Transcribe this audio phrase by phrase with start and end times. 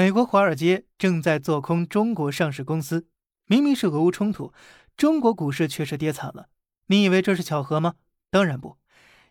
[0.00, 3.06] 美国华尔街正在做空中国上市公司，
[3.44, 4.50] 明明是俄乌冲突，
[4.96, 6.48] 中国股市却是跌惨了。
[6.86, 7.96] 你以为这是巧合吗？
[8.30, 8.78] 当然不，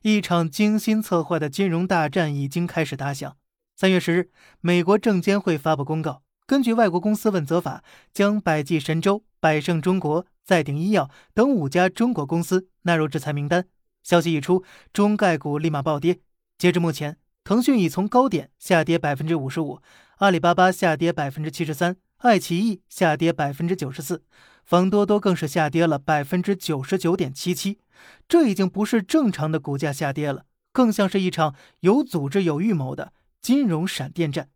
[0.04, 3.36] 一场精心策划的金融大战已经开始打响。
[3.76, 4.30] 三月十日，
[4.62, 7.84] 美国证监会发布公告，根据外国公司问责法，
[8.14, 13.66] 将百济神州、百胜中国、再鼎医药等五家中国公司纳入制裁名单。
[14.04, 14.64] 消息一出，
[14.94, 16.20] 中概股立马暴跌。
[16.60, 19.82] 截至目前，腾讯已从高点下跌百分之五十五。
[20.20, 24.22] 阿里巴巴下跌百分之七十三，爱奇艺下跌百分之九十四，
[24.66, 27.80] 房多多更是下跌了百分之九十九点七七。
[28.28, 30.44] 这已经不是正常的股价下跌了，
[30.74, 34.50] 更像是一场有组织、有预谋的金融闪电战。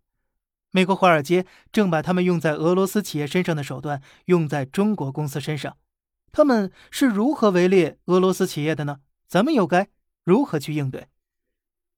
[0.71, 5.77] 美国华尔街正把他们用在俄罗斯企业身上的手段用在中国公司身上，
[6.33, 8.99] 他们是如何围猎俄罗斯企业的呢？
[9.29, 9.87] 咱们又该
[10.25, 11.07] 如何去应对？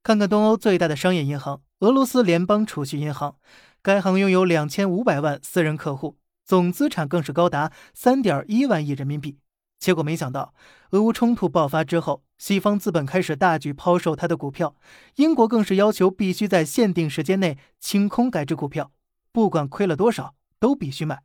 [0.04, 1.64] 看看东欧最大的商业银行。
[1.86, 3.36] 俄罗斯联邦储蓄银行，
[3.84, 9.38] 该行拥有两千五百万私人客户，总资产更是高达三点一万亿人民币。
[9.78, 10.56] 结果没想到，
[10.90, 14.76] 俄乌冲突爆发之后，西方资本开始大举抛售他的股票，
[15.18, 18.92] 英国更是要求必须在限定时间内清空该只股票，
[19.32, 21.22] 不管亏了多少都必须卖。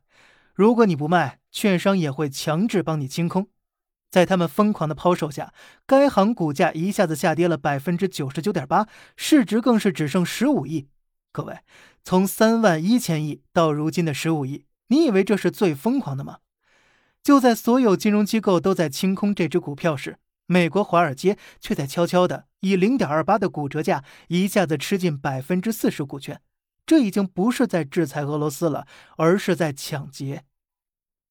[0.53, 3.47] 如果你不卖，券商也会强制帮你清空。
[4.11, 5.53] 在他们疯狂的抛售下，
[5.87, 10.89] 该行股价一下子下跌了百分之九十九点八，市值更是只剩十五亿。
[11.31, 11.59] 各位，
[12.03, 16.39] 从三万一千亿到如今的十五亿，你以为这是最疯狂的吗？
[17.23, 26.41] 就在所有金融机构都在清空这只股票时，美国华尔街却在悄悄的以零点二八的骨折价一下子吃进百分之四十股权。
[26.85, 30.43] 这已经不是在制裁俄罗斯了，而是在抢劫。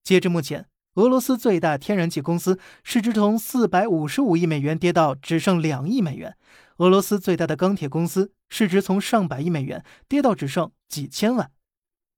[0.03, 0.70] 截至目前。
[0.95, 6.37] 俄罗斯最大天然气公司市值从四百五十五亿美元跌到只剩两亿美元。
[6.79, 11.53] 俄罗斯最大的钢铁公司市值从上百亿美元跌到只剩几千万。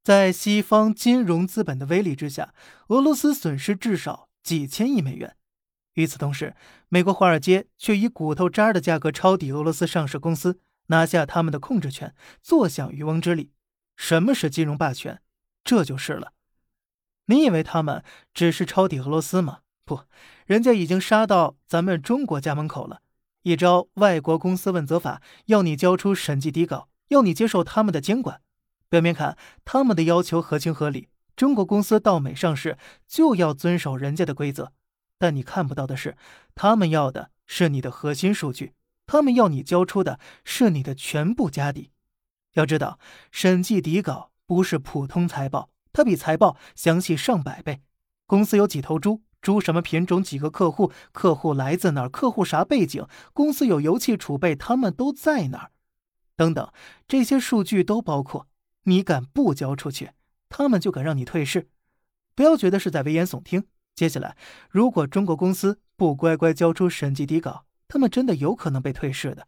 [0.02, 2.54] 在西方金融资本的威力之下，
[2.88, 5.36] 俄罗斯损失至少几千亿美元。
[5.94, 6.56] 与此同时，
[6.88, 13.50] 美国华尔街却以骨头渣的价格抄底俄罗斯上市公司，拿下他们的控制权，坐享渔翁之利。
[13.96, 15.20] 什么是金融霸权？
[15.62, 16.32] 这就是了。
[17.26, 18.02] 你以为他们
[18.34, 19.60] 只是抄底俄罗斯吗？
[19.84, 20.02] 不，
[20.46, 23.00] 人家已经杀到咱们中国家门口了。
[23.42, 28.40] 一招外国公司问责法，要你交出审计底稿，要你接受他们的监管。
[28.88, 32.78] 表面看他们的要求合情合理，中国公司到美上市
[33.08, 34.72] 就要遵守人家的规则。
[35.18, 36.16] 但你看不到的是，
[36.54, 38.74] 他们要的是你的核心数据，
[39.06, 41.90] 他们要你交出的是你的全部家底。
[42.54, 43.00] 要知道，
[43.30, 45.70] 审计底稿不是普通财报。
[45.92, 47.82] 它比财报详细上百倍，
[48.26, 55.70] 公司有几头猪，猪什么品种，几个客户，客户来自哪儿，客户啥背景，公司有油气储备，他们都在哪儿，
[56.36, 56.72] 等等，
[57.06, 58.48] 这些数据都包括。
[58.84, 60.10] 你敢不交出去，
[60.48, 61.68] 他们就敢让你退市。
[62.34, 63.64] 不要觉得是在危言耸听。
[63.94, 64.36] 接下来，
[64.70, 69.46] 如果中国公司不乖乖交出审计底稿，他们真的有可能被退市的。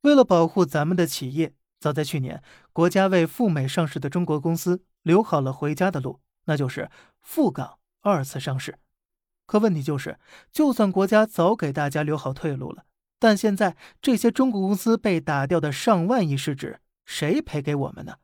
[0.00, 4.84] 为了保护咱们的企业，早在去年，国家为赴美上市的中国公司。
[5.04, 6.90] 留好了回家的路，那就是
[7.22, 8.78] 赴港二次上市。
[9.46, 10.18] 可问题就是，
[10.52, 12.84] 就算国家早给大家留好退路了，
[13.18, 18.16] 但现在这些中国公司被打掉的上万亿市值，谁赔给我们呢？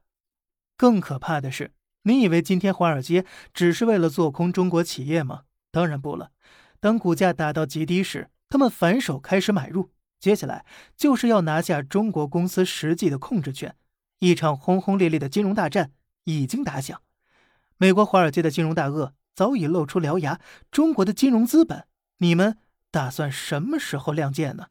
[0.76, 1.72] 更可怕的是，
[2.02, 5.44] 你以为今天华尔街只是为了做空中国企业吗？
[5.70, 6.32] 当然不了。
[6.80, 9.90] 当股价打到极低时，他们反手开始买入，
[10.24, 10.64] 接下来
[10.96, 13.76] 就是要拿下中国公司实际的控制权。
[14.20, 15.92] 一场轰轰烈烈的金融大战。
[16.26, 17.02] 已经打响，
[17.76, 20.40] 美国华尔街的金融大鳄早已露出獠牙。
[20.70, 21.86] 中国的金融资本，
[22.16, 22.56] 你们
[22.90, 24.68] 打算什么时候亮剑呢？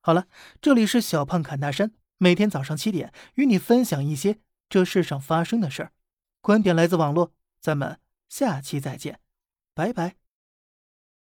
[0.00, 0.26] 好了，
[0.60, 5.92] 这里是小胖侃大山，每天早上七点与你分享一些这世上发生的事儿，
[6.40, 9.20] 观点来自网络，咱们下期再见，
[9.74, 10.23] 拜拜。